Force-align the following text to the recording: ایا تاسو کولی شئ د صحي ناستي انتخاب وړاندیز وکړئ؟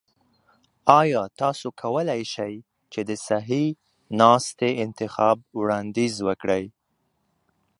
ایا 0.99 1.21
تاسو 1.41 1.67
کولی 1.81 2.21
شئ 2.33 2.53
د 3.09 3.11
صحي 3.27 3.65
ناستي 4.19 4.71
انتخاب 4.83 5.37
وړاندیز 5.59 6.15
وکړئ؟ 6.27 6.63